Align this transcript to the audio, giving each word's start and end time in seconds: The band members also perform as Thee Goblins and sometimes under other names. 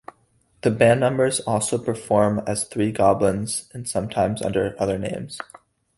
The 0.61 0.71
band 0.71 0.99
members 1.01 1.41
also 1.41 1.77
perform 1.77 2.39
as 2.47 2.67
Thee 2.67 2.91
Goblins 2.91 3.69
and 3.71 3.87
sometimes 3.87 4.41
under 4.41 4.75
other 4.79 4.97
names. 4.97 5.37